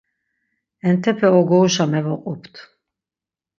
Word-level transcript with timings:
Entepe 0.89 1.27
ogoruşa 1.39 1.85
mevoqupt. 1.91 2.53